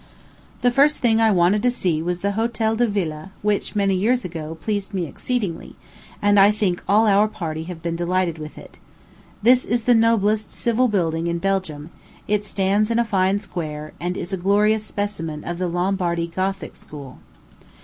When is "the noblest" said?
9.83-10.55